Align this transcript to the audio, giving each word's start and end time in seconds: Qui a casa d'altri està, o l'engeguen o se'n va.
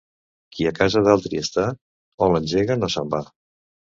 Qui 0.55 0.65
a 0.69 0.71
casa 0.79 1.03
d'altri 1.07 1.41
està, 1.41 1.65
o 2.27 2.31
l'engeguen 2.35 2.87
o 2.87 2.89
se'n 2.95 3.15
va. 3.17 3.23